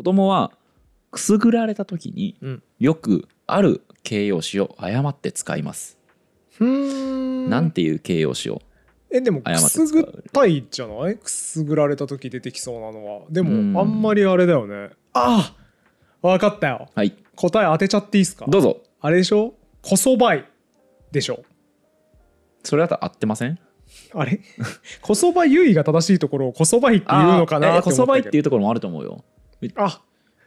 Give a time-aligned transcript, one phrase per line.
[0.00, 0.50] 子供は
[1.10, 2.62] くすぐられた時にうん。
[2.78, 5.98] よくある形容詞を誤って使います。
[6.58, 8.62] なんていう形容詞を
[9.10, 11.16] えでもくすぐったいじゃない？
[11.16, 13.26] くすぐられた時出てきそうなのは。
[13.28, 13.74] でうん。
[13.74, 14.88] もあんまりあれだよね。
[15.12, 15.52] あ
[16.22, 16.88] あ分かったよ。
[16.94, 17.14] はい。
[17.36, 18.46] 答え当てちゃっていいですか？
[18.48, 18.78] どうぞ。
[19.02, 19.52] あれでしょ？
[19.82, 20.46] こそばい
[21.12, 21.42] でしょ。
[22.64, 23.58] それだったら合ってません？
[24.14, 24.40] あれ？
[25.02, 29.24] こそばゆいが正しいところをこそばいって言うのかなこそばいっていうところもあると思うよ
[29.76, 30.02] あ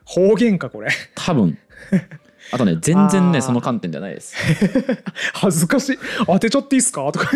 [0.05, 0.89] 方言かこれ。
[1.15, 1.57] 多分。
[2.51, 4.35] あとね 全然ねその観点じゃないです。
[5.33, 5.99] 恥ずかしい。
[6.25, 7.09] 当てちゃっていいっすか？
[7.11, 7.29] とか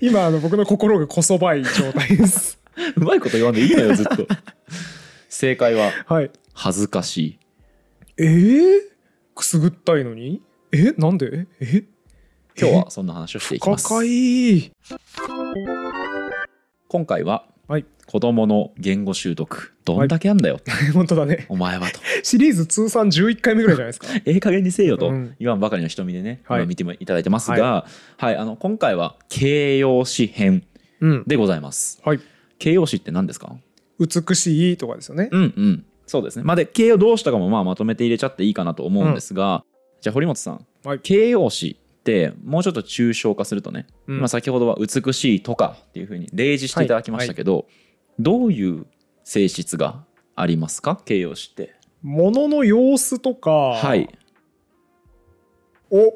[0.00, 2.58] 今あの僕の心がこそばい状態です。
[2.96, 4.26] うまいこと言わんでいいのよずっと。
[5.28, 6.30] 正解ははい。
[6.54, 7.38] 恥ずかしい。
[8.18, 8.80] えー、
[9.34, 10.40] くすぐったいのに？
[10.72, 10.92] え？
[10.96, 11.46] なんで？
[11.60, 11.84] え？
[12.58, 13.88] 今日はそんな話をしていきます。
[13.88, 14.08] かかい
[14.58, 14.72] い
[16.88, 17.84] 今回ははい。
[18.06, 20.60] 子供の言語習得どんだけあんだよ、
[20.94, 21.46] 本当だね。
[21.48, 21.98] お前はと。
[22.22, 24.06] シリーズ通算11回目ぐらいじゃないですか。
[24.24, 25.08] ええ加減にせえよと。
[25.08, 25.34] うん。
[25.40, 26.60] 言わんばかりの瞳でね、はい。
[26.60, 27.86] 今見てもいただいてますが、
[28.18, 28.36] はい。
[28.36, 30.62] あの今回は形容詞編
[31.00, 31.24] うん。
[31.26, 32.00] でございます。
[32.04, 32.20] はい。
[32.58, 33.56] 形容詞って何ですか？
[33.98, 35.28] 美しいとかですよね。
[35.32, 35.84] うんうん。
[36.06, 36.44] そうですね。
[36.44, 39.64] まあで形容どうしたかもまあまとめて入れちゃっていいかなと思うんですが、
[40.00, 41.00] じゃあ堀本さん、はい。
[41.00, 44.18] 形容詞ってもうちょっと抽象化するとね、うん。
[44.20, 47.66] まあ、先ほどは美しいとかっていうふうに例示していただきましたけど、
[48.20, 48.86] どういう
[49.24, 50.04] 性質が
[50.36, 51.00] ありますか？
[51.04, 51.74] 形容詞って。
[52.02, 54.08] 物の様子とかはい。
[55.90, 56.14] を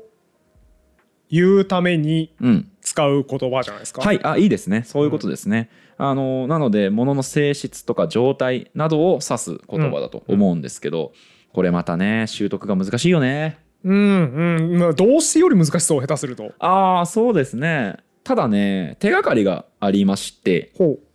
[1.28, 2.66] 言うためにうん。
[2.82, 4.00] 使う言葉じゃないですか。
[4.00, 4.24] はい。
[4.24, 4.84] あいいですね。
[4.86, 5.68] そういうことですね、
[5.98, 11.12] あのなので物の性質とか状態などを指す言葉だと思うんですけど、
[11.52, 14.78] これまたね習得が難しいよねうんうん。
[14.78, 16.52] まあ動詞より難しそう下手すると。
[16.58, 17.96] ああそうですね。
[18.24, 20.72] ただね手がかりがありまして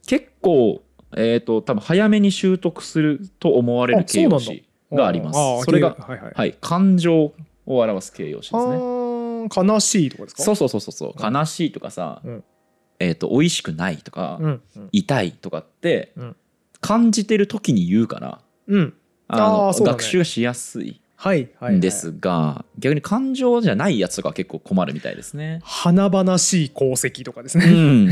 [0.08, 0.82] 結構
[1.16, 5.66] えっ、と多分早めに習得すると思われる形容詞があります。
[5.66, 7.34] それがはいはい、はい感情を
[7.66, 8.76] 表す形容詞ですね。
[9.56, 10.44] 悲しいとかですか？
[10.44, 11.34] そうそうそうそうそう。
[11.34, 12.44] 悲しいとかさ、うん。
[13.00, 14.90] えっ、と美味しくないとか、うんうん。
[14.92, 16.36] 痛いとかって、うん。
[16.82, 18.94] 感じてる時に言うからうん。
[19.28, 19.86] あのね。
[19.86, 25.60] 学習がしやすいはいはい、ですが、逆に感情じゃないやつとかは結構困るみたいですね。
[25.64, 28.10] 華々しい功績とかですうね、ん、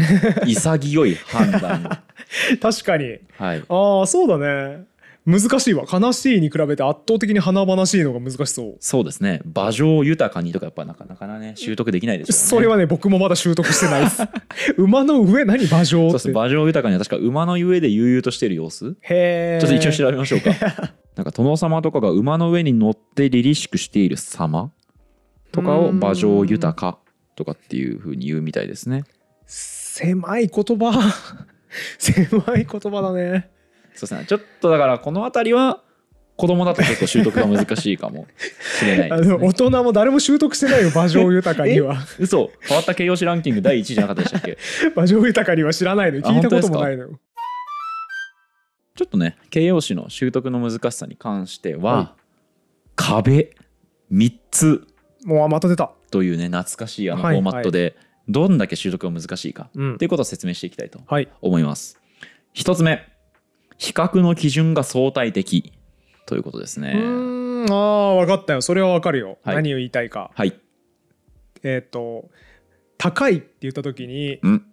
[0.48, 2.02] 潔い判断。
[2.60, 3.64] 確かにはい。
[3.70, 4.86] ああそうだね
[5.28, 9.42] 難しいわ悲しいに比べて圧倒的に華々しいのが難しそうそうですね。
[9.46, 12.38] 馬上豊かにとかやっぱなかなかね習得できないでしょうね。
[12.48, 14.24] それはね僕もまだ習得してないです
[14.76, 20.50] 馬の上何馬上ってそうです馬上豊かには確か馬の上で悠々としている様子へえちょっと一応調べましょうか。
[21.16, 24.72] なんか殿様とかが馬の上に乗って凛々しくしている様
[25.52, 26.98] とかを馬上豊か
[27.36, 29.04] とかっていう風に言うみたいですね。
[29.46, 31.14] 狭い言葉。
[31.98, 32.24] 狭
[32.58, 33.50] い言葉だね。
[33.94, 34.26] そうですね。
[34.28, 35.82] ちょっとだからこの辺りは
[36.36, 38.26] 子供だと結構習得が難しいかも。
[38.80, 39.38] しれないあです、ね。
[39.38, 41.98] の大人も誰も習得してないよ馬上豊かには。
[42.18, 42.52] 嘘。
[42.62, 44.58] 変わった形容詞ランキング第1位じゃなかったでしたっけ？
[44.96, 46.18] 馬上豊かには知らないの。
[46.18, 47.04] よ聞いたこともないの。
[47.04, 47.20] よ
[48.96, 52.22] ちょっとね形容詞の習得の難しさに関しては、はい。
[52.96, 53.56] 壁
[54.12, 54.88] 3つ
[55.26, 55.92] もうまた出た。
[56.12, 57.38] というね懐かしいあのフはい。
[57.38, 57.96] ォーマットで
[58.30, 59.94] どんだけ習得が難しいかうん。
[59.96, 61.28] っていうことを説明していきたいとはい。
[61.42, 62.00] 思います。
[62.54, 63.04] 一つ目
[63.80, 65.74] 比較の基準が相対的
[66.28, 66.94] ということですうね。
[66.94, 67.64] ーん。
[67.64, 68.62] あー分かったよ。
[68.62, 69.56] それは分かるよ、はい。
[69.56, 70.30] 何を言いたいか。
[70.36, 70.54] はい。
[71.64, 72.30] えっ、と
[72.98, 74.66] 高いって言った時にうん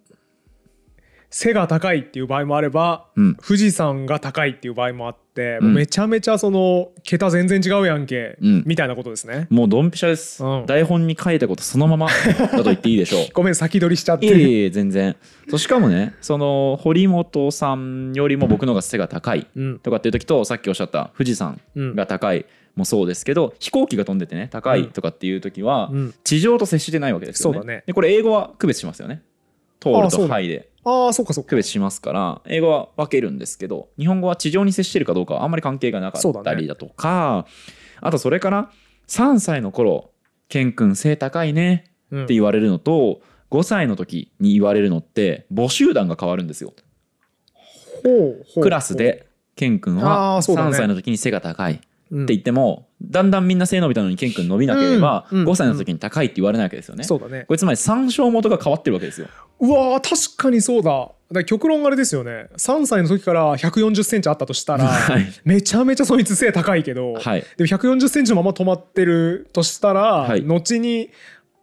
[1.33, 3.35] 背が高いっていう場合もあればうん。
[3.35, 5.73] 富士山が高いっていう場合もあって、うん。
[5.73, 8.63] めちゃめちゃその桁全然違うやんけ、うん。
[8.65, 9.47] みたいなことですね。
[9.49, 10.65] もうドンピシャです、うん。
[10.65, 13.27] 台本に書いたことそのままだと言っていいでしょう。
[13.33, 14.25] ごめん先取りしちゃって。
[14.25, 15.15] いえいえ全然。
[15.49, 19.79] そうしかもねその堀本さんよりも僕の方が背が高いうん。
[19.79, 21.95] とかっていう時とさっきおっしゃった富士山うん。
[21.95, 26.13] が高いもそうですけど飛行機が飛んでてね高いとかっていう時はうん。
[26.25, 27.57] 地上と接してないわけですよね。
[27.59, 27.83] そうだね。
[27.87, 29.21] でこれ英語は区別しますよね。
[29.79, 31.49] 通るとハイでああそうかそうか。
[31.51, 37.45] 区別しますから英語は分けるんですけど日本語は地上に接してるかどうかはあんまり関係がなかったりだとか
[38.01, 38.71] あとそれから
[39.07, 40.11] 3歳の頃
[40.49, 43.21] 「ケン君背高いね」うんって言われるのと
[43.51, 46.73] 5歳の時に言われるのって母集団が変わるんですよ。
[48.03, 50.71] ほうほうクラスでケン君あはーそうだね。
[50.71, 51.79] 3歳の時に背が高い
[52.11, 57.03] ってうん言ってもだんだんみんな背伸びたのにケン君伸びなければうんうん5歳の時に高いって言われないわけですよね。
[57.03, 57.45] そうだね。
[57.47, 59.27] これつまり参照元が変わってるわけですよ。
[59.59, 61.09] うわー確かにそうだ。
[61.31, 62.47] だ極論あれですよね。
[62.57, 65.25] 3歳の時から1 4 0ンチあったとしたら、はい。
[65.45, 67.45] めちゃめちゃそいつ背高いけど、はい。
[67.55, 70.41] でも1 4 0ンチのまま止まってるとしたら、はい。
[70.41, 71.09] 後に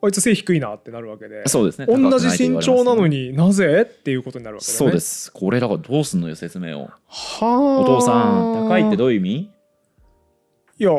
[0.01, 1.87] あいつ背低いなってなるわけでそうですね。
[1.87, 4.79] 同じ身長なのになぜっていうことになるわけでそうですね。
[4.79, 4.79] 同じ身長なのにになぜっていうことになるわけだよね。
[4.79, 5.33] そうです。
[5.33, 6.89] これだからどうすんのよ説明を。
[7.09, 7.81] はあ。
[7.81, 9.51] お父さん高いってどういう意味？
[10.79, 10.91] いや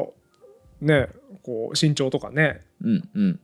[0.81, 1.07] ね
[1.43, 2.61] こう身長とかね。
[2.83, 3.39] うんうん。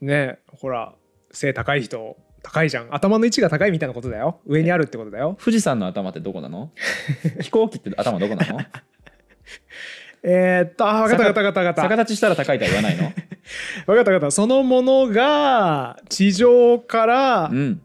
[0.00, 0.94] ねほら
[1.30, 2.94] 背高い人高いじゃん。
[2.94, 4.40] 頭の位置が高いみたいなことだよ。
[4.46, 5.36] 上にあるってことだよ。
[5.40, 6.70] 富士山の頭ってどこなの？
[7.40, 8.60] 飛行機って頭どこなの？
[10.22, 12.02] えー、っとあ分かった分かった分かった分か逆った。
[12.02, 13.12] 立ちしたら高いとは言わないの？
[13.86, 14.30] 分かった分かった。
[14.30, 17.80] そのものが地上からうん。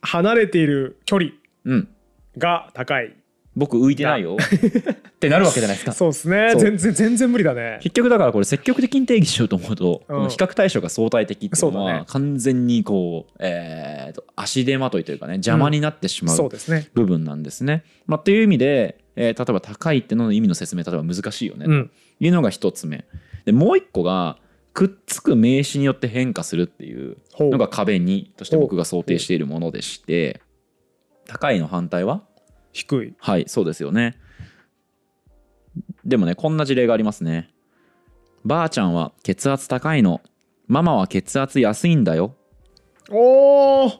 [0.00, 1.30] 離れている距離
[1.64, 1.88] うん。
[2.36, 3.16] が高い
[3.58, 4.36] 僕浮いてないよ。
[4.38, 5.92] ってなるわけじゃないですか。
[5.92, 6.54] そうですね。
[6.56, 7.80] 全然全然無理だね。
[7.82, 10.28] 結局だからこれ積極的に定義しようと思うと、うん。
[10.28, 16.88] 比較対象が相対的っていうのは完全にこう、えーと足手まといというかね邪魔になってしまうそうですね。
[16.94, 17.84] 部分なんですね。
[18.06, 21.88] まあ、っていう意味で、えー例えば高いってのの意味の説明例えば難しいよね、うん。
[21.88, 23.04] というのが一つ目。
[23.44, 24.38] でもう一個が
[24.72, 30.40] くっつく名詞によって変化するっていうのが壁にとして僕が想定しているものでして
[31.26, 32.22] 高いの反対は
[32.72, 33.14] 低い。
[33.18, 34.16] はいそうですよね。
[36.04, 37.50] でもねこんな事例がありますね。
[38.44, 40.20] ばあちゃんは血圧高いの。
[40.66, 42.34] ママは血圧安いんだよ。
[43.10, 43.92] おお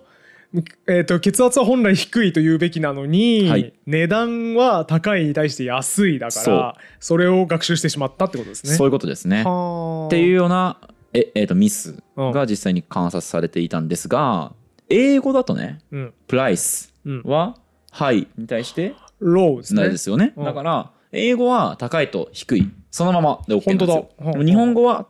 [0.86, 3.74] えー、と血圧は本来低いと言うべきなのに、はい。
[3.86, 8.72] 値段は高いに対して安いだからそれを学習してしまったってことですね。
[8.72, 9.44] そういうことですね。
[9.44, 10.06] はあ。
[10.06, 10.78] っていうような
[11.12, 12.32] え、えーとミスうん。
[12.32, 14.52] が実際に観察されていたんですが
[14.88, 16.14] 英語だとねうん。
[16.26, 17.56] プライスうん、は
[17.98, 19.82] ハイに対してローですね。
[19.82, 20.32] ないですよね。
[20.36, 20.44] うん。
[20.44, 22.70] だから英語は高いと低い。
[22.92, 24.08] そのままで OK なんですよ。
[24.18, 24.44] 本当だ。
[24.44, 25.06] 日本語は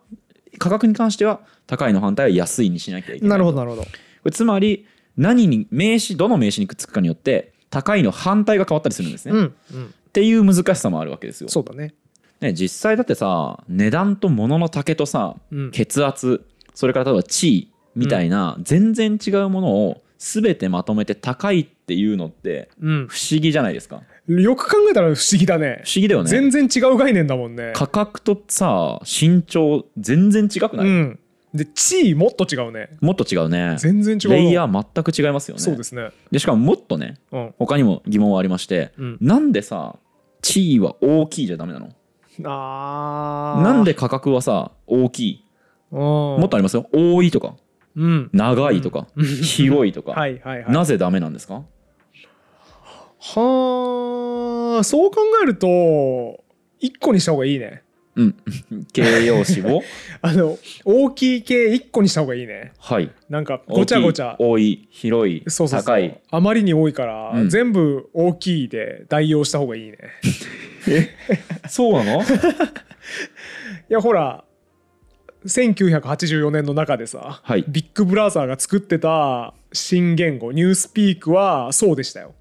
[0.59, 3.83] 価格に関しては高いの反対は安いにしなきゃいけないなるほどなるほど。
[3.83, 3.89] こ
[4.25, 4.87] れつまり
[5.19, 11.93] 何に名詞どの名詞にくっつくかによって高いの反対が変わったりするんですね、っうんうん、ていう難しさもあるわけですよ、そうだね。
[12.41, 24.03] ね、実際だってさ値段と物の丈とさうん、血圧それから例えば地位みたいな全然違うものを全てまとめて高いっていうのってうん、不思議じゃないですか？
[24.29, 25.81] よく考えたら不思議だね。
[25.87, 27.73] 不思議だよね全然違う概念だもんね。
[27.75, 31.19] 価格とさ身長全然違くない、うん。
[31.55, 32.91] で地位もっと違うね。
[33.01, 34.33] もっと違うね全然違う。
[34.33, 36.11] レイヤー全く違いますよねそうですね。
[36.31, 37.55] でしかももっとねうん。
[37.59, 39.97] 他にも疑問はありまして、うんなんでさ
[40.43, 41.89] 地位は大きいじゃダメなの？
[42.45, 45.45] あーなんで価格はさ大きい？
[45.91, 47.55] ももっとありますよ多いとか
[47.97, 48.31] うん。
[48.33, 50.41] 長いとか、うん広いとか、 はい。
[50.69, 51.65] なぜダメなんですか？
[53.35, 55.67] はあそう考えると
[56.81, 57.83] 1個にした方がいいね。
[58.17, 58.37] うん。
[58.93, 59.83] 形容詞を？
[60.23, 62.73] あの大きい系1個にした方がいいね。
[62.79, 63.11] はい。
[63.29, 64.37] なんかごちゃごちゃ。
[64.39, 65.85] 大きい多い広いそうそうそう。
[65.85, 66.21] 高い。
[66.31, 67.49] あまりに多いから、うん。
[67.49, 69.99] 全部大きいで代用した方がいいね。
[71.69, 72.23] そうなの？
[72.23, 72.25] い
[73.89, 74.45] やほら
[75.47, 77.65] 1984年の中でさ、はい。
[77.69, 82.35] ビッグブラザーが作ってた新言語ニュースピークはそうでしたよ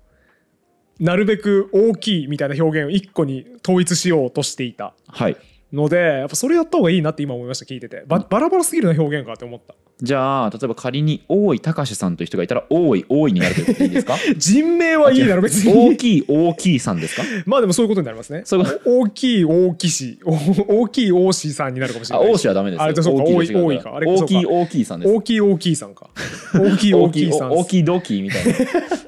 [0.99, 4.93] なるべく大きいみたいな表現を1個に統一しようとしていた。
[5.07, 5.37] はい。
[5.73, 8.03] のでやっぱそれやった方がいいなって今思いました聞いてて。
[8.07, 14.15] ばバラバラすぎるな表現かって思ったじゃあ例えば仮に大井隆さんという人がいたら大井大井になるということでいいですか？
[14.37, 17.23] 人名はいいだろ別大にきい大きいさんですか？
[17.45, 18.43] まあでもそういうことになりますね。
[18.85, 20.33] 大きい大きしお
[20.83, 22.31] 大きい大しさんになるかもしれあない。
[22.31, 25.13] 大氏はダメですよあじゃあそうか大きいです多い多いかあれ大きい大きいさんです。
[25.13, 26.09] 大きい大きいさんか。
[26.53, 27.51] 大きい大きいさん。
[27.51, 28.53] 大きいドキみたいな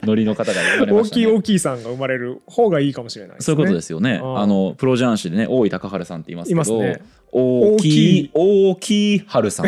[0.04, 4.20] ノリの方が言われましたね大きい大きいさんが生まれる方がいいかもしれないねそういうことですよね。
[4.24, 9.68] うんあのプロ雀士でね大井隆治さんって言いますけど、いますね大きい大きい春さん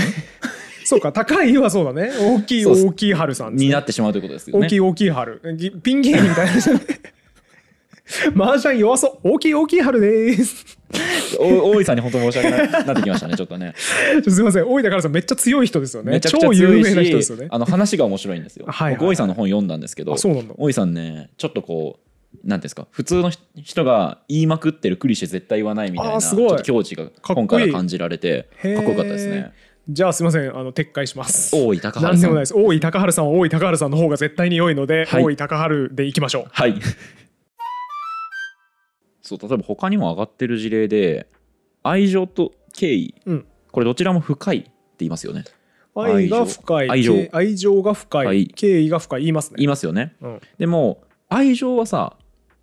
[0.91, 2.11] そうか高いはそうだね。
[2.19, 3.65] 大きい大きい春さんね。
[3.65, 4.65] になってしまうということですよね。
[4.65, 5.41] 大きい大きい春。
[5.55, 6.51] ぎピン芸人みたいな。
[8.35, 9.19] 麻雀弱そう。
[9.23, 10.77] 大きい大きい春です。
[11.39, 13.73] お大井さんに本当に申し訳ななってきましたねちょっとね。
[13.77, 14.67] すみません。
[14.67, 16.11] 大分からさんめっちゃ強い人ですよね。
[16.11, 17.47] めちゃくちゃ超有名な人ですしよね。
[17.49, 18.65] あの話が面白いんですよ。
[18.67, 20.17] はいはい僕大井さんの本読んだんですけど
[20.57, 26.53] 大井さんねちょっとこうなんていうんですか普通の人が言いまくってるクリシェ絶対言わないみたいなちょあーすごい。
[26.53, 29.53] っと境地が本から感じられてかっこよかったですね。
[29.89, 31.55] じゃあすみませんあの撤回します。
[31.55, 32.11] 大井隆治さん。
[32.11, 32.53] 何でもないです。
[32.55, 35.23] 大井高治さんは大井高治さんの方が絶対に良いので、はい。
[35.23, 36.45] 大井高治でいきましょう。
[36.51, 36.75] はい。
[39.21, 41.27] そう例えば他にも上がってる事例で
[41.83, 43.45] 愛情と敬意、うん。
[43.71, 44.69] これどちらも深いって
[44.99, 45.45] 言いますよね。
[45.95, 47.13] 愛が深い愛情。
[47.13, 48.47] 敬愛情が深い、はい。
[48.47, 49.55] 敬意が深い言いますね。
[49.57, 50.15] 言いますよね。
[50.21, 50.41] うん。
[50.59, 52.17] でも愛情はさ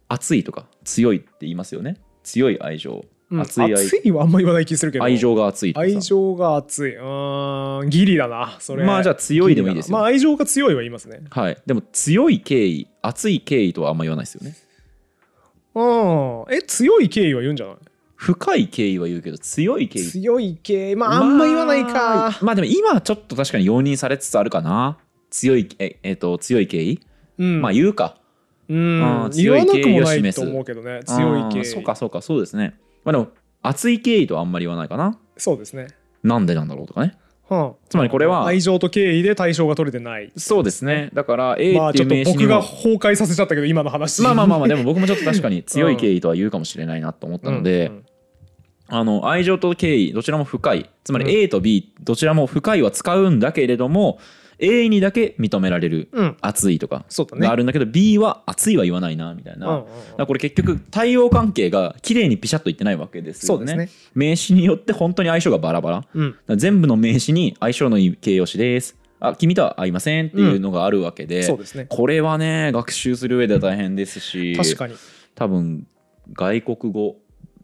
[0.08, 1.96] 熱いとか強いって言いますよね。
[2.22, 3.40] 強い愛情うん。
[3.40, 3.72] 熱い愛。
[3.72, 5.04] 熱いはあんま言わない気するけど。
[5.04, 6.96] 愛情が熱い愛情が熱い。
[6.96, 8.84] うーんギリだなそれ。
[8.84, 11.22] まあじゃあ強いでもいいですまあ愛情が強いは言いますね。
[11.30, 11.58] はい。
[11.66, 14.56] でも強い敬意熱い敬意とはあんま言わないですよね。
[15.74, 15.80] う
[16.50, 17.76] んえ強い敬意は言うんじゃない？
[18.16, 20.02] 深い敬意は言うけど強い敬意。
[20.02, 24.98] 強い系まああんま言わないか、まあ、まあでも今はちょっと確かに容認されつつあるかな。
[25.30, 27.00] 強いええっと強い敬意、
[27.38, 27.62] うん。
[27.62, 28.16] まあ言うか。
[28.68, 29.02] うん。
[29.04, 31.02] あー言わなくも強い敬意をない示すと思うけどね。
[31.04, 32.74] 強い系あーそうかそうかそうですね
[33.08, 33.28] まあでも
[33.62, 35.18] 熱い敬意とはあんまり言わないかな。
[35.38, 35.88] そうですね。
[36.22, 37.16] なんでなんだろうとかね。
[37.48, 37.86] はあ。
[37.88, 40.30] つまりこれは愛情と敬意で対象が取れてない。
[40.36, 41.08] そうですね。
[41.14, 44.20] だから A ってまあちょっという名詞にも、僕が崩壊させちゃったけど今の話。
[44.20, 47.94] まあまあまあまあでも僕もちょっと確かに 強い敬意とは言うかもしれないなと思ったので、うん。
[47.94, 48.04] うん
[48.90, 50.90] あの愛情と敬意どちらも深い。
[51.04, 54.18] つまうんり A と B どちらも深いは使うんだけれども
[54.58, 56.36] A にだけ認められるうん。
[56.40, 59.86] 熱いとかがあるんだけど B は熱いは言わないなみたいな、うんうんうん。
[59.86, 63.76] だからこれ結局対応関係が綺麗にピシャッといってないわけですよね。
[63.76, 63.88] ね。
[64.14, 66.04] 名詞によって本当に相性がバラバラ。
[66.12, 66.36] うん。
[66.46, 68.96] ら全部の名詞に相性のいい形容詞です。
[69.20, 71.86] あ君とは合いませんっていうのがあるわけで、そうですね。
[71.88, 74.94] これはね学習する上では大変ですし確かに。
[75.34, 75.86] 多分
[76.32, 77.16] 外国語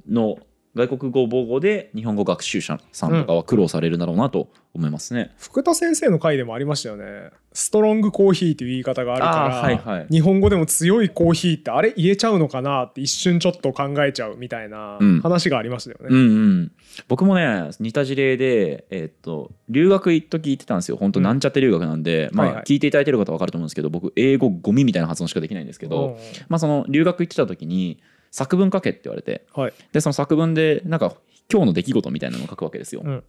[0.09, 0.39] の
[0.75, 5.31] 外国語母語で日本語学習者さんとかは苦労されるだろうなと思いますね。
[5.39, 7.31] 福田先生の回でもありましたよね。
[7.53, 10.07] ストロングコーヒーっていう言い方があるから、はいはい。
[10.11, 15.21] 日本語でも強いコーヒーってあれ言えちゃうのかなって一瞬ちょっと考えちゃうみたいなうん。
[15.21, 16.21] 話がありましたよね、うんう
[16.63, 16.73] ん、
[17.07, 20.97] 僕もね似た事例で、えーっと留学一時行ってたんですよ。
[20.97, 22.65] 本当なんちゃって留学なんで、まあはいはい。
[22.65, 26.15] 聞いていただいてる方は分かると思うんですけど僕英語ゴミみたいな発音しかできないんですけど、うん
[26.49, 28.03] まあ、その留学行ってた時に
[28.35, 29.47] 作文書けって言われて。
[29.55, 29.73] はい。
[29.93, 31.15] でその作文でなんか
[31.49, 33.03] 今日の出来事みたいなのを書くわけですよ。
[33.05, 33.25] うん。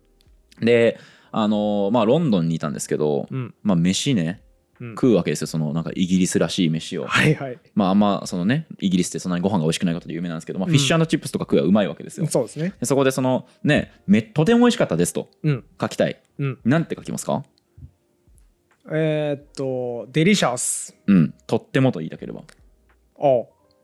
[0.62, 0.98] で
[1.32, 3.54] あのまあロンドンにいたんですけど、うん。
[3.62, 4.42] まあ飯ね
[4.80, 4.90] うん。
[4.96, 5.48] 食うわけですよ。
[5.48, 7.06] そのなんかイギリスらしい飯を。
[7.06, 7.60] はいはい。
[7.76, 10.72] まああんまそのねイギリスってそんなにご飯が美味しくないことで有名なんですけど、まあ、うん。
[10.72, 12.26] フィッシュチップスとか食うはうまいわけですよ。
[12.26, 12.74] そうですね。
[12.80, 15.64] でそこでそのねめとても美味しかったですとうん。
[15.80, 16.20] 書きたい。
[16.40, 16.60] うん。
[16.66, 17.44] なんて書きますか？
[18.92, 21.34] えーっとデリシャスうん。
[21.46, 22.42] とってもと言いたければ。
[23.20, 23.24] あ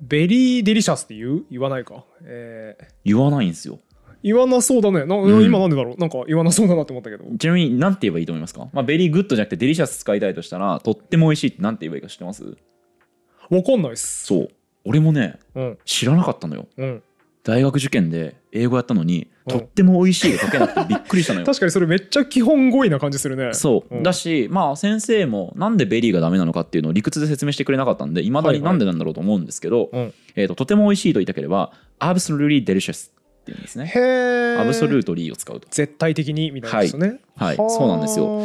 [0.01, 1.45] very delicious って言う？
[1.51, 2.03] 言わないか？
[2.23, 2.85] えー。
[3.05, 3.79] 言わないんですよ。
[4.23, 5.05] 言わなそうだね。
[5.05, 5.43] な、うん。
[5.43, 5.97] 今なんでだろう？
[5.97, 7.23] なんか言わなそうだなって思ったけど。
[7.37, 8.67] ちなみに何て言えばいいと思いますか？
[8.73, 12.43] まあ very good じゃなくて delicious 使いたいとしたらとっても美味しいって何て言えばいいか知ってます？
[13.49, 14.25] わかんないっす。
[14.25, 14.49] そう。
[14.85, 15.77] 俺もねうん。
[15.85, 16.67] 知らなかったのよ。
[16.77, 17.03] うん
[17.43, 19.59] 大学受験で英語やったのに、うん。
[19.59, 21.45] とっても美味しいが書けなくてびっくりしたのよ。
[21.47, 23.53] 確かにそれめっちゃ基本語彙な感じするね。
[23.53, 24.03] そう、うん。
[24.03, 30.13] だしまあ先生もなんで very がダメなのかっていうのを理屈で説明してくれなかったんでいまだになんでなんだろうと思うんですけど、うん。
[30.35, 33.91] えー、ととても美味しいと言いたければ absolutely delicious っていうんですね。
[34.59, 35.67] absolutely を使うと。
[35.71, 37.19] 絶対的にみたいなですよね。
[37.35, 37.57] はい。
[37.57, 38.39] はあそうなんですよ。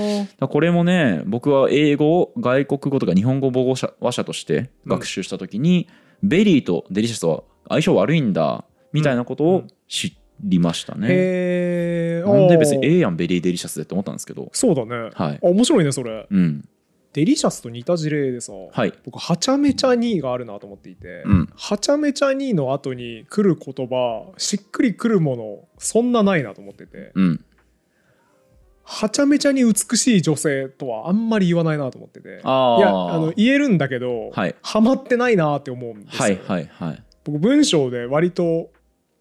[0.49, 5.89] これもね僕は英語を外国語とか日本語母語者話者として学習した時に、
[6.23, 8.65] very と delicious は相性悪いんだ
[8.97, 11.09] みたいなことを知りましたね。
[11.09, 14.49] へえなんで別にええやん very delicious でって思ったんですけど。
[14.53, 15.11] そうだね。
[15.15, 15.37] はい。
[15.37, 16.27] あ面白いねそれ。
[16.31, 16.69] うん。
[17.13, 18.93] delicious と似た事例でさはい。
[19.05, 21.49] 僕はちゃめちゃにがあるなと思っていて、うん。
[21.57, 27.45] はちゃめちゃにの後に来る言葉しっくりくるものそんなないなと思っててうん。
[28.85, 34.55] はちゃめちゃに美しい女性とはあんまり言わないなと思ってていやあの言えるんだけど、はい。
[34.63, 37.03] ハマってないなって思うんですよ、はいはいはい。
[37.25, 38.71] 僕文章で割と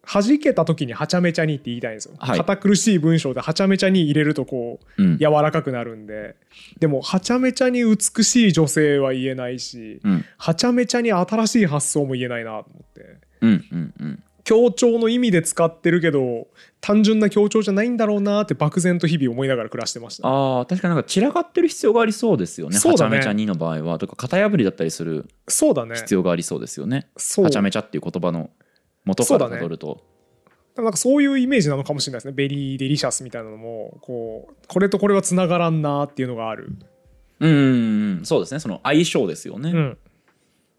[0.06, 2.38] 弾けた時にはちゃめちゃにって言いたいんですよ、はい。
[2.38, 5.18] 堅苦しい文章ではちゃめちゃに入れるとこううん。
[5.18, 6.36] 柔らかくなるんで。
[6.80, 10.26] でもはちゃめちゃに美しい女性は言えないしうん。
[10.38, 13.18] はちゃめちゃに新しい発想も言えないなと思って。
[13.42, 14.24] うんうんうん。
[14.46, 16.48] 強調の意味で使ってるけど
[16.80, 20.28] 単純な強調じゃないんだろうなって漠然と日々思いながら暮らしてました。
[20.28, 22.78] あー確かになんか散らかってる必要がありそうですよね。
[22.78, 23.18] そうだね。
[23.18, 23.98] はちゃめちゃにの場合は。
[23.98, 25.96] とか型破りだったりするそうだね。
[25.96, 27.08] 必要がありそうですよね。
[27.16, 28.52] はちゃめちゃっていう言葉の
[29.06, 30.04] 元からたどると。
[30.76, 32.34] なんかそういうイメージなのかもしれないですね。
[32.34, 36.70] very delicious みたいなのもこうこれとこれはつながらんなっていうのがある、
[37.40, 38.60] うんうんうんそうですね。
[38.60, 39.98] その相性ですよね、うん。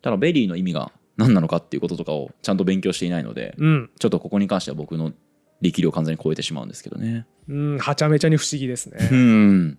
[0.02, 3.90] ただ very の意味が何なのかっていうこととかをちゃんと勉強していないのでうん。
[3.99, 5.12] ちょっとここに関しては僕の
[5.62, 7.26] 力量を完全に超えてしまうんですけどね。
[7.49, 9.09] うん、はちゃめちゃに不思議ですうね。
[9.09, 9.78] ん。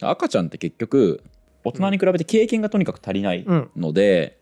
[0.00, 1.22] 赤ちゃんって結局
[1.64, 4.38] 大人に比べて経験がとにかく足りないうん、ので、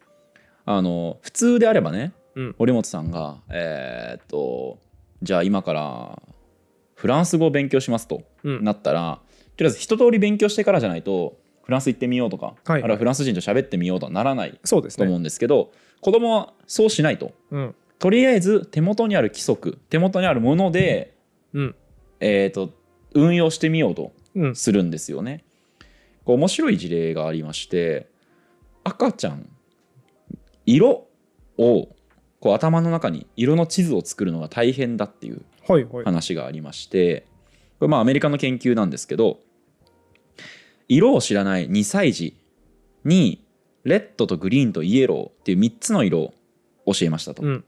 [0.65, 4.79] あの普通であればねうん、堀本さんがえーっと
[5.23, 6.23] じゃあ今から
[6.97, 9.21] フランス語を勉強しますとうん、なったら
[9.57, 12.83] とりあえず一通り勉強してからじゃないとフランス行ってみようとか、はい。
[12.83, 15.07] あるいはフランス人と喋ってみようとはならないそうですね。
[15.07, 17.33] と思うんですけど、子供はそうしないと。
[17.51, 21.15] うん、とりあえず手元にある規則手元にあるもので、
[21.55, 21.75] うん、
[22.21, 22.71] えー、と
[23.15, 25.45] 運用してみようとうん、するんですよね。
[26.25, 28.09] こう面白い事例がありまして
[28.83, 29.49] 赤ちゃん
[30.67, 31.07] 色
[31.59, 31.89] を
[32.41, 36.05] こう頭の中に色の地図を作るのが大変だっていうはい、はい。
[36.05, 37.27] 話がありまして
[37.79, 39.39] これまあアメリカの研究なんですけど
[40.89, 42.37] 色を知らない2歳児
[43.05, 43.43] に
[43.85, 46.35] レッドとグリーンとイエローっていう3つの色を
[46.87, 47.43] 教えましたと。
[47.43, 47.65] うん、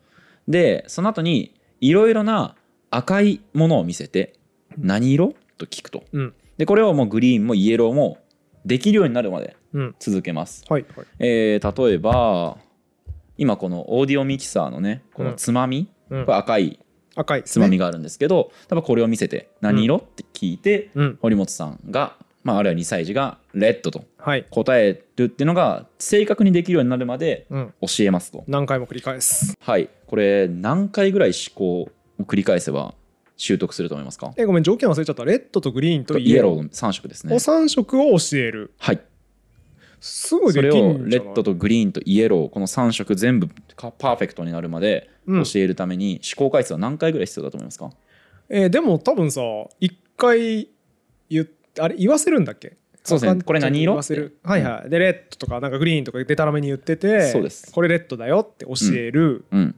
[0.48, 2.54] でその後にいろいろな
[2.90, 4.34] 赤いものを見せて
[4.78, 5.34] 何色？
[5.58, 6.04] と聞くと。
[6.12, 6.34] うん。
[6.58, 8.18] でこれをもうグリーンもイエローも
[8.64, 9.94] できるようになるまでうん。
[9.98, 11.06] 続けます、はいはい。
[11.18, 12.58] えー例えば
[13.38, 16.24] 今このオーディオミキサーのねこのつまみ、うん。
[16.24, 16.78] これ赤い
[17.14, 17.44] 赤い。
[17.44, 21.18] つまみがあるんですけど、多分これを見せて何色って聞いて、うん。
[21.22, 24.46] 堀本さんが、まあ、あるいは2歳児がレッドとはい。
[24.50, 27.74] 答えるっていうのが正確にできるようになるまでうん。
[27.80, 28.44] 教えますと。
[28.46, 29.56] 何回も繰り返す。
[29.58, 29.88] はい。
[30.06, 31.90] これ何回ぐらい試行を
[32.20, 32.94] 繰り返せば
[33.38, 34.32] 習得すると思いますか？
[34.36, 35.24] えごめん条件忘れちゃった。
[35.24, 37.34] レッドとグリーンとイエローイエローの3色ですね。
[37.34, 38.72] お3色を教える。
[38.78, 39.00] はい
[40.00, 45.44] すぐでそれをレッドとグリーンとイエローこの3色全部かパーフェクトになるまでうん。
[45.44, 47.90] 教えるために試行回数は何回ぐらい必要だと思いますか、
[48.48, 49.40] えーでも多分さ
[49.80, 50.68] 一回
[51.28, 51.46] 言っ
[51.80, 52.76] あれ言わせるんだっけ？
[53.02, 53.42] そうですね。
[53.42, 53.92] これ何色？
[53.92, 54.38] 言わせる。
[54.42, 54.90] はいはい。
[54.90, 57.70] でレッドとかなんかグリーンとかデタラメに言っててそうです。
[57.72, 59.76] これレッドだよって教える、うん。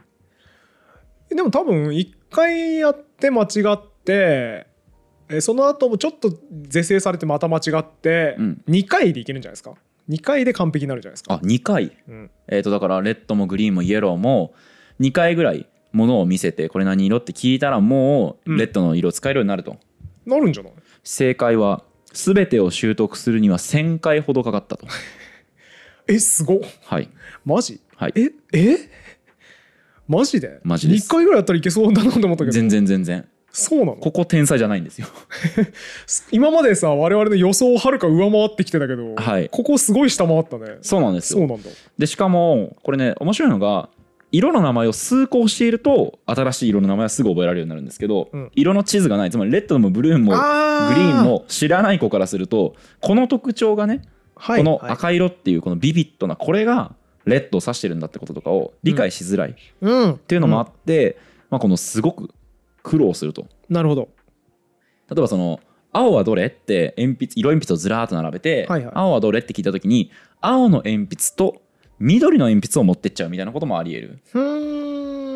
[1.30, 4.66] でも多分一回やって間違って
[5.28, 6.32] えその後もちょっと
[6.62, 8.62] 是正されてまた間違って、うん。
[8.68, 9.74] 2回でいけるんじゃないですか？
[10.08, 11.34] 2回で完璧になるじゃないですか。
[11.34, 11.96] あ2回？
[12.08, 12.30] うん。
[12.48, 14.54] えー、とだからレッドもグリーンもイエローも
[15.00, 18.56] 2回ぐらいものを見せてこれ何色って聞いたらもううん。
[18.58, 19.76] レッドの色使えるようになると、
[20.26, 20.72] なるんじゃない？
[21.04, 24.86] 正解は全てを習得するには1000回ほどかかったと。
[26.08, 26.60] えすごっ。
[26.86, 27.10] はい。
[27.44, 27.80] マジ？
[27.96, 28.12] はい。
[28.16, 28.78] ええ？
[30.06, 30.60] マジで？
[30.64, 31.06] マジです。
[31.08, 32.52] 2回ぐらいやったらいけそうだなと思ったけど。
[32.52, 33.96] 全然全然そうなの？
[33.96, 35.06] ここ天才じゃないんですよ。
[36.30, 39.48] 今までさ我々の予想をはるか上回ってきてたけど、はい。
[39.50, 40.78] ここすごい下回ったね。
[40.82, 41.40] そうなんですよ。
[41.40, 41.68] そうなんだ。
[41.98, 43.88] でしかもこれね面白いのが
[44.30, 48.50] 色の名前を数個教えると新しい色の名前はすぐ覚えられるようになるんですけど、うん。
[48.54, 49.30] 色の地図がない。
[49.30, 54.02] つまりレッドもブルーもグあリーンも知らない子からするとこの特徴がね
[54.36, 54.58] はい。
[54.58, 54.92] このはい。
[54.92, 56.92] 赤色っていうこのビビッドなこれが
[57.24, 59.50] レッドを指してるんだってこととかを理解しづらい。
[59.50, 60.18] っうん。
[60.18, 61.18] ていうのもあって、
[61.50, 62.30] まあ、このすごく
[62.82, 63.46] 苦労すると。
[63.68, 64.08] なるほど。
[65.10, 65.60] 例えばその
[65.92, 68.94] 青はどれって鉛筆色鉛筆をずらーっと並べて、はいはい。
[68.94, 71.62] 青はどれって聞いた時に青の鉛筆と
[71.98, 74.20] 緑の鉛筆を持ってっちゃうみたいなこともありえる。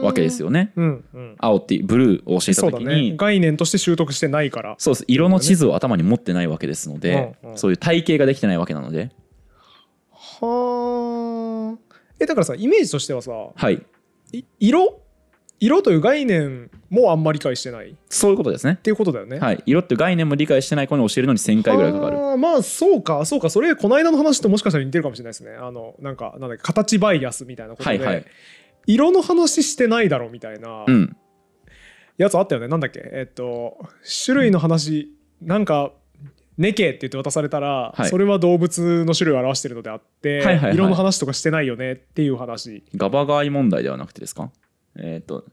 [0.02, 0.72] わけですよよね。
[0.76, 1.36] うんうん。
[1.38, 3.16] 青ってブルーを教えた時にね。
[3.16, 4.74] 概念として習得してないから。
[4.78, 7.58] そうです色の地図を頭に持ってないわけですので、うんうん。
[7.58, 9.10] そういう体系ができてないわけなので。
[10.10, 11.78] はあ
[12.18, 13.82] えだからさイメージとしてはさはい。
[14.32, 15.00] い色
[15.64, 17.90] 色という概念もあんまり理解してない。
[17.90, 18.80] っそういうことですね。
[18.82, 19.38] ていうことだよね。
[19.38, 22.18] はい、色っていう概念も理解してない子に教えるのに1000回ぐらいかかる。
[22.18, 23.24] はあまあそうか。
[23.24, 23.48] そうか。
[23.48, 25.52] それこの間の話ともしかしたら似てるかもしれないですね。
[25.52, 28.24] あのなんかなんだっけ形バイアスみたいなことで、はいはい。
[28.88, 31.16] 色の話してないだろみたいなうん。
[32.18, 32.66] やつあったよね。
[32.66, 33.00] なんだっけ？
[33.04, 33.78] えっと
[34.24, 35.92] 種類の話なんか
[36.58, 38.08] ネケって言って渡されたら、はい。
[38.10, 40.74] それは動物の種類を表してるのであって、はいはいはい。
[40.74, 42.82] 色の話とかしてないよねっていう話。
[42.96, 44.50] ガバガイ問題ではなくてですか？
[44.96, 45.44] えっ、と、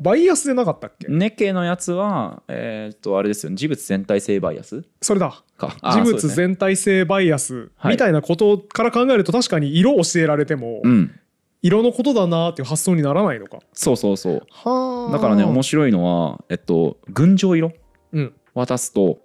[0.00, 3.56] バイアスでなかったっけ、ネケのやつは、えっ、と、あれですよね。
[3.56, 4.84] 事物全体性バイアス？
[5.00, 5.76] それだか。
[5.82, 11.18] 事物全体性バイアスはいみたいなことから考えると確かに色を教えられても、うん。
[11.62, 13.60] 色のことだなっていう発想にならないのか？
[13.72, 14.42] そうそうそう。
[14.50, 17.72] はだからね、面白いのは、えっと、群青色
[18.12, 19.20] うん渡すと、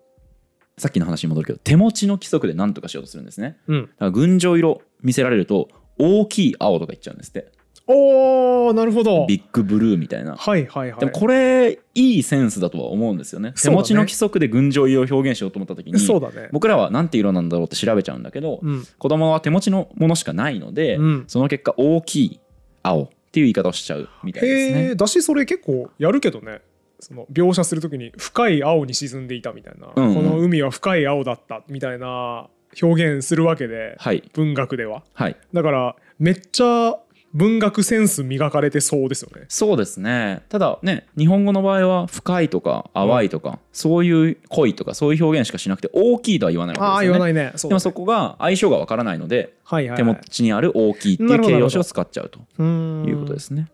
[0.77, 3.57] さっきの話に戻るけど、手持ちの規則で何とかしようとするんですね。
[3.67, 7.51] うんだから群青色見せられると、大きい青とか言っちゃうんですって。
[7.91, 9.25] おーなるほど。
[9.27, 10.35] ビッグブルーみたいな。
[10.35, 10.99] はいはいはい。
[10.99, 13.49] でもこれいいセンスだとは思うんですよね。
[13.49, 13.71] ね。
[13.71, 16.49] 持ちの規則で群青色を表現しようと思った時にそうだね。
[16.51, 18.85] 僕らは何て色なんだろうって調べちゃうんだけど、うん。
[18.99, 21.23] 子供は手持ちのものしかないので、うん。
[21.27, 22.39] その結果大きい
[22.83, 24.95] 青っていう言い方をしちゃうみたいですへねえ。
[24.95, 26.61] だしそれ結構やるけどね。
[26.99, 30.15] その描写するときに深い青に沈んでいたみたいな、うんうん。
[30.15, 32.49] この海は深い青だったみたいな
[32.81, 36.97] 表現するわけで、はい文学でははいだからめっちゃ
[37.33, 39.45] 文学センス磨かれてそうですよね。
[39.49, 40.43] そうですね。
[40.49, 47.27] ただね日本語の場合は深いとか淡いとか、そういう濃いとかそういう表現しかしなくて大きいとは言わないああわけですよね。
[47.27, 47.57] 言わないね。
[47.61, 53.67] でもそこが相性がわからないので、はいはい、はい、手持ちにある大きいっていう形容詞を使っちゃうということですね。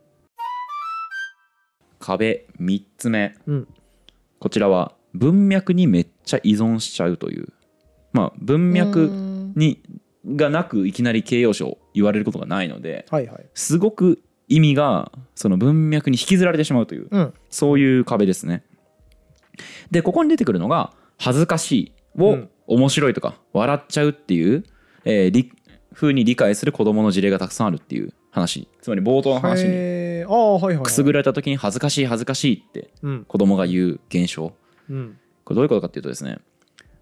[1.99, 3.35] 壁3つ目。
[3.47, 3.67] うん。
[4.39, 7.47] こちらは文脈にめっちゃ依存しちゃうという。
[8.11, 9.09] まあ文脈
[9.55, 9.81] に
[10.25, 13.45] がなくいきなり形容詞を言われることがないのではいはい。
[13.53, 17.33] すごく意味がその文脈に引きずられてしまうといううん。
[17.49, 18.63] そういう壁ですね。
[19.89, 22.49] でここに出てくるのが恥ずかしいをうん。
[22.67, 24.63] 面白いとか笑っちゃうっていう、
[25.05, 25.51] えーり
[25.93, 28.67] 風に理解する子供の事例がたくさんあるっていう話。
[28.81, 30.25] つまり冒頭の話に
[30.83, 33.25] くすぐられた時に恥ずかしい恥ずかしいってうん。
[33.25, 34.53] 子供が言う現象。
[34.89, 35.17] うん。
[35.43, 36.39] これどういうことかっていうとですね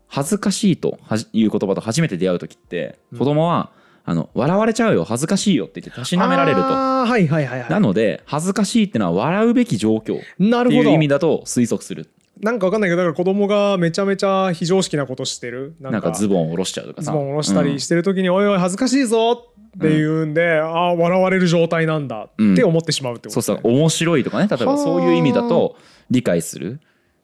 [0.07, 0.99] 恥ずかしいと
[1.31, 3.19] いう言葉と初めて出会う時ってうん。
[3.19, 3.71] 子供は
[4.05, 6.63] あの笑われちゃうよ恥ずかしいよって言ってたしなめられると。
[6.63, 10.17] はいはいはいはなので恥ずかしいってのは笑うべき状況ってい
[10.49, 10.89] うるほど。
[10.89, 12.09] 意味だと推測する。
[12.41, 15.75] なんかわかんないけどだから子供がめちゃめちゃ非常識なことしてる。
[15.79, 17.11] ななんかズボン下ろしちゃうとかさ。
[17.11, 19.31] ズボン下ろしたうんりしてる時に「おいおい恥ずかしいぞ」
[19.77, 23.71] って言うんで、ああ笑われる状態なんだって思ってしまうってことそうですね。
[23.71, 24.47] そう面白いとかね。
[24.49, 25.77] 例えばそういう意味だと
[26.11, 26.79] 理解する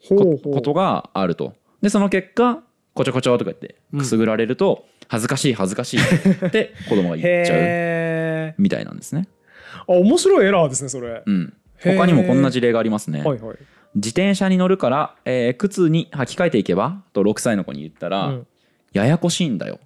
[0.07, 1.53] ことがあると。
[1.81, 2.63] でその結果
[2.99, 9.29] こちょこちょとか言ってくすぐられると恥ずかしい恥ずかしいって子供が言っちゃうみたいなんですね。
[9.73, 13.23] あ面白いエラーですねそれ、うん、他にもこんな事例がありますね。
[13.23, 13.57] はいはい。
[13.95, 18.47] 自転車に乗るから、えー靴に履き替えていけばと6歳の子に言ったら、うん。
[18.91, 19.79] ややこしいんだよ。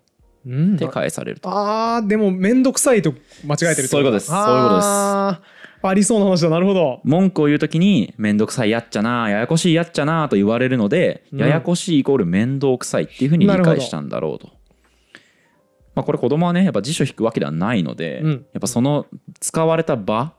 [0.48, 0.76] うん。
[0.76, 1.50] って返されると。
[1.50, 3.14] あーでも面倒くさいと
[3.46, 4.26] 間違えてるそういうことです。
[4.26, 5.53] そういうことです
[5.90, 6.50] ありそうな話だ。
[6.50, 7.02] なるほど。
[7.04, 11.40] 文句を言うときにめんどくさいやっちゃなややこしいやっちゃなと言われるので、うん。
[11.40, 14.50] ややこしいイコール面倒くさいっていうふうに理解したんだろうと。
[15.96, 18.32] まあ、これ子供はねやっぱ辞書引くわけではないので、うん。
[18.32, 19.06] やっぱその
[19.40, 20.34] 使われた場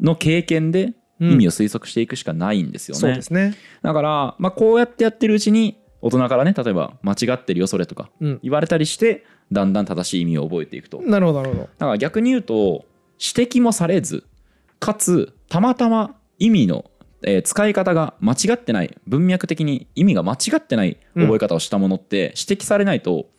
[0.00, 3.00] の経験で意味を推測していくしかないんですよね。
[3.00, 3.54] そうですね。
[3.82, 8.40] だから、まあ、こうやってやってるうちに大人からね例えば間違ってるよそれとかうん。
[8.42, 11.00] 言われたりしてだんだん正しい意味を覚えていくと。
[11.02, 11.62] なるほどなるほど。
[11.62, 12.84] だから逆に言うと
[13.18, 14.24] 指摘もされず
[14.84, 16.84] かつたまたま意味の、
[17.22, 23.30] えー使い方が間違ってない文脈的に意味が間違ってない覚え方をしたものって指摘されないと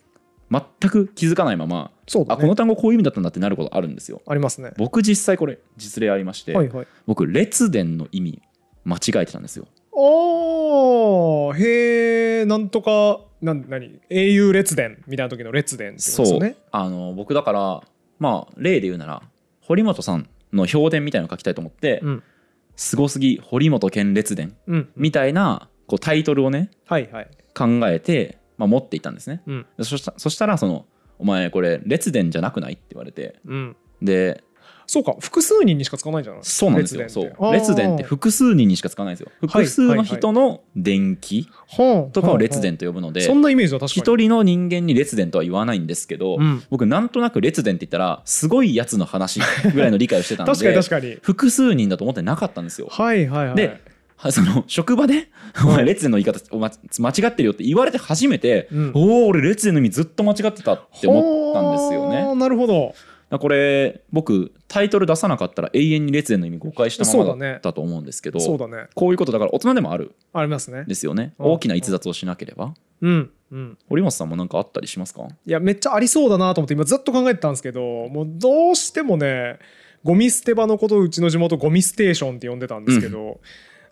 [0.50, 2.38] 全く気づかないまま、そうだね。
[2.38, 4.22] あこの単語こういう意味だったんだってなることあるんですよ。
[4.26, 4.72] ありますね。
[4.76, 6.86] 僕実際これ実例ありまして、はいはい。
[7.06, 8.42] 僕列伝の意味
[8.84, 9.66] 間違えてたんですよ。
[9.92, 14.00] おーへえなんとかなん何？
[14.10, 16.26] 英雄列伝みたいな時の列伝ってことですそう。
[16.34, 17.82] よねあの僕だから
[18.18, 19.22] まあ例で言うなら
[19.60, 22.22] 堀本さんの評伝みたいなの書きたいと思ってうん
[22.76, 24.88] 「すごすぎ堀本県列伝」うん。
[24.96, 27.28] みたいなこうタイトルをねはいはい。
[27.54, 29.42] 考えて、まあ、持っていったんですね。
[29.46, 29.66] うん。
[29.78, 30.86] でそしたそしたらその
[31.18, 33.36] 「お前これ列伝じゃなくない?」って言われて。
[33.46, 33.76] うん。
[34.02, 34.42] で
[34.86, 36.42] そうか複数人にしか使わないんじゃない。
[36.42, 37.08] そうなんですよ。
[37.08, 37.52] そう。
[37.52, 39.32] 列伝って複数人にしか使わないんですよ。
[39.40, 43.24] 複数の人の伝記はあとかを列は伝と呼ぶのであ。
[43.24, 44.02] そんなイメージは確かに。
[44.02, 46.62] 一人の人間に列伝とは言わないんですけど、うん。
[46.70, 49.40] 僕なんとなく列伝って言ったらすごいやつの話
[49.72, 51.18] ぐらいの理解をしてたんで確かに確かに。
[51.22, 52.88] 複数人だと思ってなかったんですよ。
[52.90, 53.56] はいはいはい。
[53.56, 53.80] で
[54.16, 55.28] はその職場で
[55.62, 58.92] 「お前列伝の言い方お前間違ってるよ」って言われて初めて「うん。
[58.94, 62.34] おお俺列伝の意味ずっと間違ってた」って思ったんですよね。
[62.34, 62.74] なるほど。
[62.74, 68.86] らこれ僕タイトル出さなかったら永遠に列伝の意味誤解したままだったと思うんですけどそうだね。
[68.94, 70.14] こういうことだから大人でもある。
[70.32, 70.82] ありますね。
[70.82, 71.34] んですよね。
[71.38, 71.46] うん。
[71.52, 72.74] 大きな逸脱をしなければ。
[73.00, 73.30] うん。
[73.50, 73.78] うん。
[73.88, 75.26] 堀本さんも何かあったりしますか？
[75.44, 79.58] いやめっちゃありそうだなと思って今ずっと考えてたんですけどもうどうしてもね
[80.04, 83.40] ゴミ捨て場のことをうちの地元ゴミステーションって呼んでたんですけど、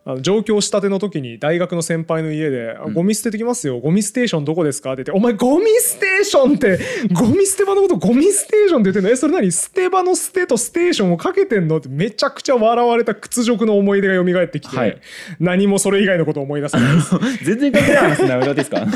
[0.06, 2.92] あの上京したての時に大学の先輩の家で「あうん。
[2.92, 3.78] ゴミ捨ててきますよ。
[3.80, 6.78] ゴミステーションどこですか?」って言って「お前ゴミステーションって
[7.12, 9.10] ゴミ捨て場のことゴミステーションって言ってんの？
[9.10, 9.50] えそれ何？
[9.50, 14.98] 捨て場の捨てとステーションをかけてんの?」ってめちゃくちゃ笑われた屈辱の思い出が蘇ってきて、はい。
[15.40, 17.14] 何もそれ以外のことを思い出せないです。
[17.44, 18.86] 全然関係ない話なのですか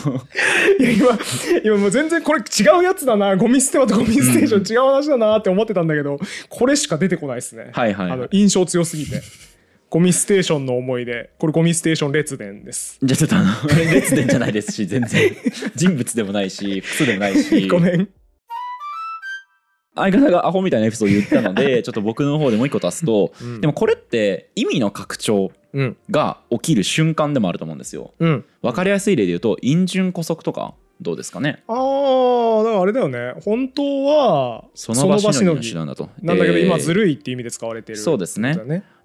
[0.79, 1.19] いや今
[1.65, 3.35] 今もう全然これ違うやつだな。
[3.37, 6.19] ゴミ捨て場とゴミステーション違う話だなって思ってたんだけど
[6.51, 8.13] これしか出てこないですね、はいはいはい。
[8.13, 9.23] あの印象強すぎて
[9.91, 11.31] ゴミステーションの思い出。
[11.39, 12.99] これゴミステーション列伝です。
[13.03, 13.51] じゃあちょっとあの
[13.95, 15.35] 列伝じゃないですし全然。
[15.75, 17.69] 人物でもないし複数でもないし。
[17.69, 18.09] ごめん。
[19.95, 23.61] 相方がアホみたいなエピソード言ったので ちょっと僕の方でもう一個足すと、うん。
[23.63, 25.97] でもこれって意味の拡張うん。
[26.11, 28.13] が起きる瞬間でもあると思うんですよ。
[28.19, 28.45] うん。
[28.63, 31.63] 分かりやすい例で言うと陰順古則とかどうですかね？
[31.67, 33.33] あーだからあれだよね。
[33.43, 36.11] 本当はその場しのぎのぎ手段だと。
[36.21, 38.55] なんだけど今ずるるいって意味で使われてるそうですね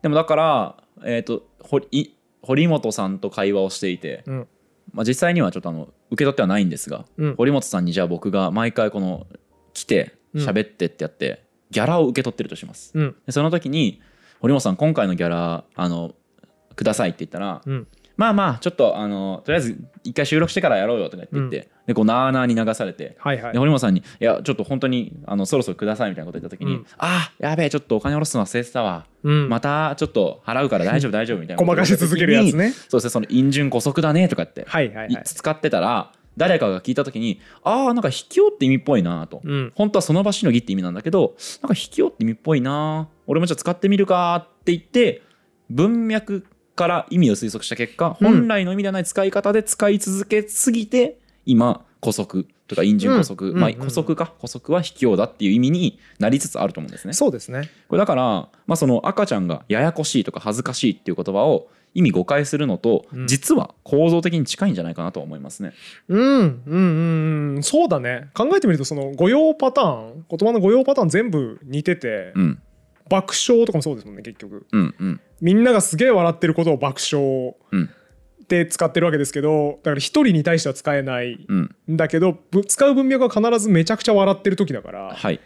[0.04, 4.48] でもだから、えー、と堀い堀本さんと会話をしていて、うん。
[4.92, 7.36] まあ、実際にはちょっとあの受け取ってはないんですが、うん。
[7.36, 9.26] 堀本さんにじゃあ僕が毎回この
[9.74, 10.46] 来てうん。
[10.46, 12.92] 喋ってってやって、ギャラを受け取ってるとします。
[12.94, 13.16] うん。
[13.26, 14.02] でその時に
[14.42, 16.14] 堀本さん今回のギャラあの
[16.76, 23.54] くださいって言ったら、うんまあまあちょっとあのとりあえず一回収録してからやろうよとか言って言って、でこうなーなーに流されてはいはい。
[23.54, 26.86] で堀本さんに「いやちょっと本当にあのそろそろください」みたいなこと言った時に「うん。
[26.98, 29.50] あやべえちょっとお金下ろすの忘れてたわ、うん。
[29.50, 32.72] またちょっと払うから大丈夫大丈夫」みたいなごまかし続けるやつね。
[32.72, 35.24] そうですねその陰順古則だねとかって、はいはいはい。
[35.26, 39.72] 使ってたら誰かが聞いた時にああなんか卑怯って意味っぽいなと、うん。
[39.76, 45.22] 本当はその場しのぎって意味なんだけどなんか卑怯って意味っぽいな俺もじゃあ使ってみるかって言って
[45.70, 46.46] 文脈
[46.76, 48.28] から意味を推測した結果、うん。
[48.28, 53.80] 本来の意味ではない使い方で使い続けすぎて今古則とか陰順古則、まあうんうんうん。
[53.82, 57.14] 古則か古則は卑怯だっていう意味になりつつあると思うんですね。
[57.14, 57.70] そうですね。
[57.88, 58.24] これだから、
[58.68, 63.28] まあ、その赤ちゃんがややこしいとか恥ずかしいっていう言葉を意味誤解するのと、うん。
[63.28, 65.74] 実は構造的に近いんじゃないかなとは思いますね。
[66.08, 67.56] うんうんうん。
[67.56, 68.30] うんそうだね。
[68.34, 72.62] 考えてみるとその語用パターン言葉の語用パターン全部似てて、うん
[73.10, 74.66] 爆笑とかもそうですもんね結局。
[74.72, 75.22] うんうん。
[75.42, 77.90] みんながすげえ笑ってることを爆笑うん。
[78.48, 81.76] で使ってるわけですけどだから一人に対しては使えないうん。
[81.92, 85.40] んだけどぶ使う文脈は必ずめちゃくちゃ笑ってる時だからはい。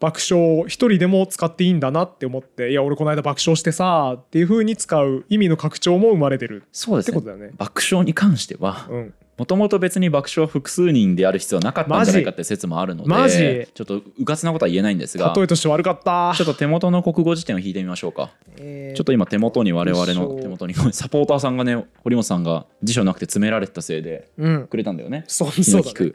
[0.00, 7.54] 爆笑を一人でも使っていいんだなって思っていや俺この間爆笑してさっていう風に使う意味の拡張も生まれてるそうですねってことだよね。
[7.56, 15.32] 爆笑に関してはうん、もともと別に爆笑は複数人である必要はなかったんじゃないかって説もあるのでちょっとうかつなことは言えないんですが。
[15.36, 16.32] 例えとして悪かった。
[16.36, 18.30] ちょっと手元の国語辞典を引いてみましょうか。
[18.58, 18.96] えー。
[18.96, 24.66] ちょっと今手元に我々の手元にサポーターさんがね堀本さんが辞書なくて詰められてたせいでうん。
[24.68, 25.24] くれたんだよね。
[25.26, 26.12] そう気そうだね。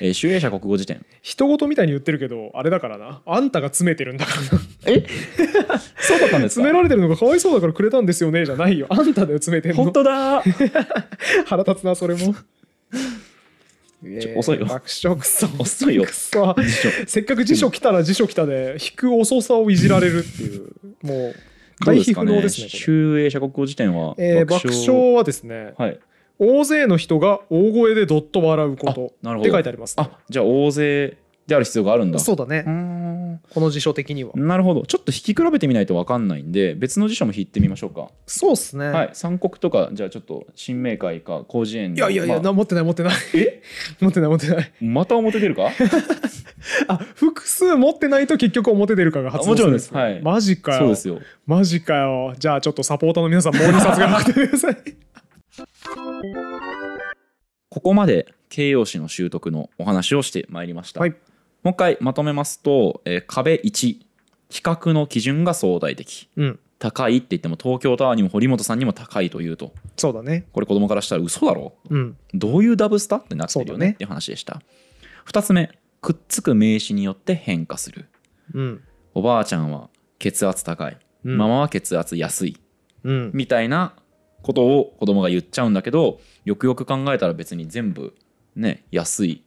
[0.00, 1.04] えー、集英社国語辞典。
[1.22, 3.20] 人事みたいに言ってるけどあれだからな。
[3.26, 4.64] あんたが詰めてるんだからな。
[4.86, 5.04] え？
[5.98, 6.62] そうだったんですか？
[6.62, 8.86] 詰められてるのがかわいそうだからくれたんですよねじゃないよ。
[8.90, 9.82] あんただよ詰めてんの。
[9.82, 10.42] 本当だ。
[11.46, 12.34] 腹立つなそれも
[14.36, 14.66] 遅いよ。
[14.66, 16.06] 爆笑くそ遅いよ。
[17.06, 20.70] せっかく辞書来たら辞書来たで引く遅さをいじられるっていう
[21.02, 21.34] もう
[21.84, 22.32] 回避ですかね？
[22.32, 22.78] 不能ですねこれ。
[22.78, 25.14] 集英社国語辞典はえー爆笑。
[25.14, 26.00] はですねはい。
[26.38, 31.18] 大勢の人が大声でどっと笑うことって書いてあります、ね、あじゃあ大勢
[31.50, 32.18] である必要があるんだ。
[32.20, 32.64] そうだね。
[32.66, 34.30] うこの辞書的には。
[34.36, 34.86] なるほど。
[34.86, 39.10] ちょっと引き比べてみないと分かんないんで別の辞書も引いてみましょうか、そうっすね、はい。
[39.12, 42.42] 三国とかじゃあちょっと新明会か広辞苑のいやいやいや、まあ。
[42.44, 43.14] な持ってない持ってない。
[43.34, 43.62] え？
[44.00, 44.72] 持ってない持ってない。
[44.80, 45.70] また表出るか？
[46.86, 50.22] あ複数持ってないと結局表出るかが発動もちろんるですはい。
[50.22, 50.78] マジかよ。
[50.78, 51.18] そうですよ。
[51.46, 52.34] マジかよ。
[52.38, 54.76] じゃあちょっとサポーターの皆さんもう2冊がなくてください。
[57.68, 61.14] ここまで形容詞の習得のお話をしてまいりました、はい
[61.62, 64.00] もう一回まとめますと、えー壁1
[64.48, 66.28] 比較の基準が相対的。
[66.36, 66.60] うん。
[66.80, 69.72] 高いって言っても東京タワーにも堀本さんにも高いというと。
[69.96, 70.46] そうだね。
[70.52, 71.74] これ子供からしたら嘘だろ？
[71.90, 72.16] うん。
[72.32, 73.86] どういうダブスタってなってるよね？
[73.86, 73.92] ね。
[73.92, 74.62] っていう話でした。
[75.26, 75.70] 2つ目
[76.00, 78.08] くっつく名詞によって変化する。
[78.54, 78.82] うん。
[79.14, 81.36] おばあちゃんは血圧高い、うん。
[81.36, 82.56] ママは血圧安い。
[83.04, 83.30] うん。
[83.34, 83.94] みたいな
[84.42, 88.14] ことを子供が言っちゃうんだけどよくよく考えたら別に全部
[88.56, 89.44] ね安い、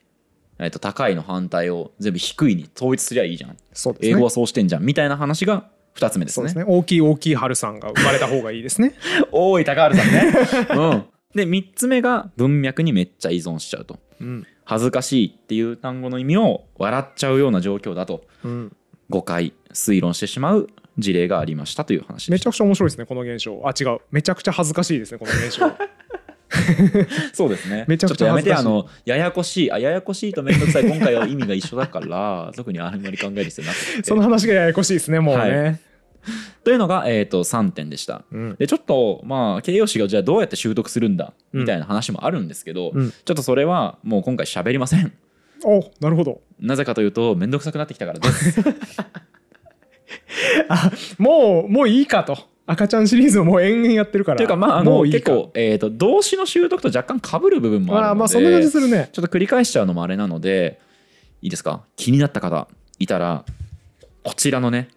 [0.59, 3.51] えっと高いの反対を全部低いに統一すりゃいいじゃん。
[3.51, 3.57] ね。
[4.01, 6.45] 英語はそうしてんじゃんみたいな話が2つ目ですね。
[6.45, 6.65] ですね。
[6.67, 8.93] 大きい大きい春さんが生まれた方がいいですね。
[9.31, 10.33] おい高原さんね、
[10.75, 11.03] うん、
[11.35, 13.99] で3つ目が文脈にめっちゃ依存しちゃうと。
[14.21, 14.47] うん。
[14.65, 18.25] 恥ずかしいっていう単語の意味を笑っちゃうような状況だと。
[18.43, 18.75] うん。
[19.09, 23.61] 誤解推論してしまう事例がありましたという話めちゃくちゃ面白いですねこの現象。
[23.65, 23.99] あ違う。
[24.11, 25.69] めちゃくちゃ恥ずかしいですねこの現象。
[25.69, 25.77] た
[27.33, 27.85] そうですね。
[27.89, 34.03] めちゃくちゃょっとやめてあのややこしいあややこしいとめんどくさい今回は意味が一緒だから 特にあんまり考える必要なくて。
[34.03, 35.79] その話がややこしいですねもうね、
[36.63, 38.23] というのが、えー、と3点でした。
[38.31, 38.55] うん。
[38.57, 41.61] でちょっとまあ形容詞がじゃあどうやって習得するんだうん。
[41.61, 43.11] みたいな話もあるんですけど、うん。
[43.11, 45.11] ちょっとそれはもう今回喋りません。
[45.65, 46.41] おなるほど。
[46.59, 48.61] なぜかというとめんどくさくなってきたからです。
[50.69, 54.37] あもうもういいかと赤ちゃんシリーズをもう延々やってるから。
[54.37, 59.09] というかまああの結構、えー、と動詞の習得と若干被る部分もあるのであまあそんな感じするね。
[59.11, 60.79] ちょっと繰り返しちゃうのもあれなので
[61.41, 61.83] いいですか？
[61.95, 62.67] 気になった方
[62.99, 63.43] いたら
[64.23, 64.87] こちらのね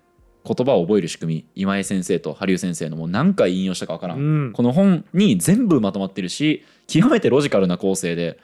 [0.44, 4.52] 言葉を覚える仕組み今井先生と羽生先生のもう何回引用したかわからん、うん。
[4.52, 8.38] この本に全部まとまってるし極めてロジカルな構成で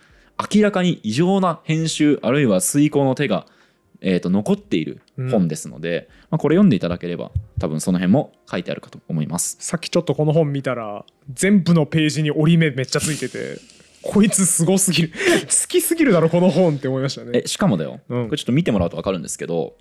[0.52, 3.46] 明らかに異常な編集あるいは遂行の手が、
[4.02, 9.56] えー、と残っている本ですので、まあ、これ読んでいただければ多分その辺も書いてあるかと思います。
[9.60, 13.58] さっきちょっとこの本見たら全部のページに折り目めっちゃついてて
[14.02, 15.12] こいつすごすぎる。
[15.42, 17.42] 好きすぎるだろこの本って思いましたね。
[17.44, 18.24] えしかもだよ、うん。
[18.26, 19.76] これちょっと見てもらうと分かるんですけど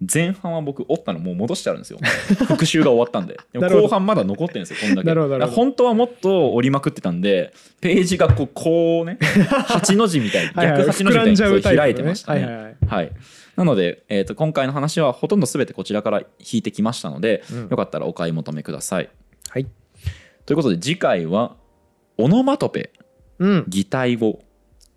[0.00, 1.98] 前半は僕折ったのもう戻してあるんですよ。
[2.46, 3.38] 復習が終わったんで。
[3.52, 5.38] で後半まだ残ってるんですよこんだけ。
[5.38, 12.44] な本当はもっと折りまくってたんでページがこうこうね 8の字みたいに逆8の字みたいに開いてましたね。
[12.44, 12.52] はい。
[12.52, 13.12] はいはいはい。
[13.56, 17.68] なので、えー、と今回の話はほとんど全てこちらから引いてきましたので、うん。
[17.68, 19.10] よかったらお買い求めください。
[19.50, 19.66] はい。
[20.46, 21.56] ということで次回は
[22.18, 22.92] オノマトペ
[23.40, 23.64] うん。
[23.66, 24.40] 擬態語。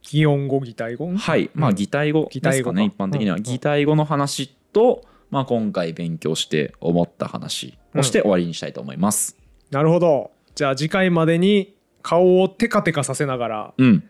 [0.04, 1.12] 擬音語擬態語？
[1.16, 1.76] はい、まあうん。
[1.76, 3.06] 擬態語擬ですかね、態語か。
[3.06, 3.38] 一般的には。
[3.38, 3.44] うん。
[3.44, 9.38] 擬態語の話と、まあ、今回勉強して思った話をして終わりにしたいと思います。
[9.70, 10.32] なるほど。
[10.56, 14.04] じゃあ次回までに顔をテカテカさせながらうん、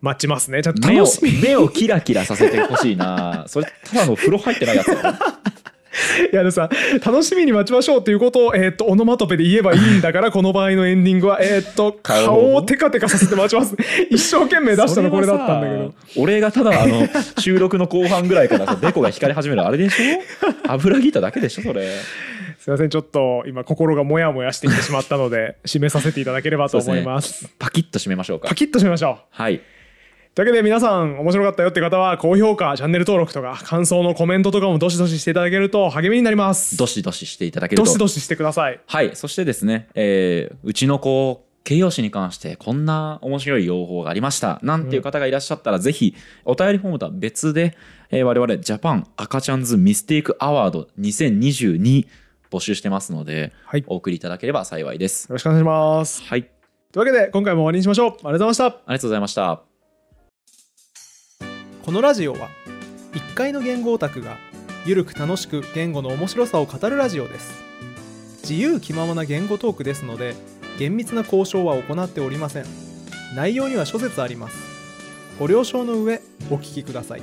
[0.00, 0.62] 待ちますね。
[0.62, 1.40] ちょっと目を楽しみ。
[1.40, 3.44] 目をキラキラさせてほしいな。
[3.48, 4.88] それただの風呂入ってないやつ
[6.32, 6.68] やでもさ
[7.04, 13.76] 楽しみに待ちましょうっていうことを、えー、とオノマトペで言えばいいんだからこの場合のエンディングは、えー、と顔顔をテカテカさせて待ちます。
[14.10, 15.94] 一生懸命出したのこれだったんだけど。
[16.16, 17.06] 俺がただあの
[17.38, 19.62] 収録の後半ぐらいからさデコが光り始める。
[19.62, 20.70] あれでしょ？
[20.70, 21.88] 油ギータだけでしょそれ。
[22.58, 27.48] すいませんちょっと今心がモヤモヤしてきてしまったので締めさせていただければと思います。
[27.58, 28.48] パキッと締めましょうか。
[28.48, 29.16] パキッと締めましょう。
[29.30, 29.60] はい
[30.34, 36.78] というわけで皆さん面白かったよって方は高評価チャンネル登録とか感想のコメントとかもどしどししていただけると励みになります。
[36.78, 37.84] どしどししていただけると。
[37.84, 38.80] どしどししてください。
[38.86, 44.58] はいそしてですね、えーうちの子形容詞に関してこんな面白い用法がありました。
[44.62, 46.14] なんていう方がいらっしゃったら、ぜひ
[46.46, 47.76] お便りフォームとは別で、
[48.10, 52.06] えー我々ジャパン赤ちゃんズミステイクアワード2022
[52.50, 53.84] 募集してますので、はい。
[53.86, 55.24] お送りいただければ幸いです。
[55.28, 56.22] よろしくお願いします。
[56.22, 56.44] はい。
[56.90, 58.10] というわけで今回も終わりにしましょう。
[58.12, 58.64] ありがとうございました。
[58.66, 59.71] ありがとうございました
[61.82, 62.48] このラジオは
[63.12, 64.38] 1階の言語オタクが
[64.86, 67.60] ゆるく楽しく言語の面白さを語るラジオです。
[68.42, 70.36] 自由気ままな言語トークですので
[70.78, 72.66] 厳密な交渉は行っておりません。
[73.34, 74.56] 内容には諸説あります。
[75.40, 77.22] ご了承の上お聞きください。